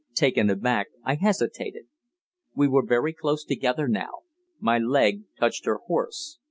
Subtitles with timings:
[0.15, 1.85] Taken aback, I hesitated.
[2.55, 4.21] We were very close together now
[4.59, 6.39] my leg touched her horse.